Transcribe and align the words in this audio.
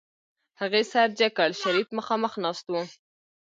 هغې 0.61 0.81
سر 0.91 1.07
جګ 1.19 1.31
کړ 1.37 1.49
شريف 1.61 1.87
مخاخ 1.97 2.33
ناست 2.43 2.65
و. 2.69 2.75